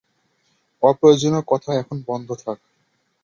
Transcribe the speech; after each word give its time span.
অপ্রয়োজনীয় 0.83 1.43
কথা 1.47 1.69
এখন 1.73 1.97
বন্ধ 2.07 2.27
থাক। 2.43 2.57